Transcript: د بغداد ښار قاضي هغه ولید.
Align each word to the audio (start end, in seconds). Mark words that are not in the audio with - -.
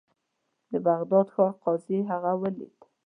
د 0.71 0.73
بغداد 0.87 1.27
ښار 1.33 1.51
قاضي 1.63 1.99
هغه 2.09 2.31
ولید. 2.41 2.77